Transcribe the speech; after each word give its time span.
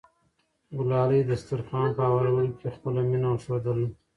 ګلالۍ 0.77 1.21
د 1.23 1.27
دسترخوان 1.31 1.89
په 1.97 2.01
هوارولو 2.07 2.51
کې 2.59 2.73
خپله 2.75 3.01
مینه 3.09 3.29
ښودله. 3.43 3.87